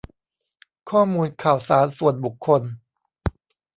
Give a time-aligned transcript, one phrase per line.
[0.89, 2.61] ข้อมูลข่าวสารส่วนบุคคล